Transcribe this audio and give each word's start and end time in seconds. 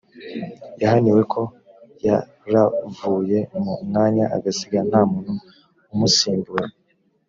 yahaniwe 0.81 1.21
ko 1.33 1.41
yaravuye 2.05 3.37
mu 3.63 3.73
mwanya 3.87 4.25
agasiga 4.35 4.79
nta 4.89 5.01
muntu 5.11 5.33
umusimbura 5.93 6.67